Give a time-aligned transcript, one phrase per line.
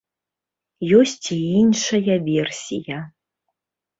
[0.99, 2.97] Ёсць і іншая версія.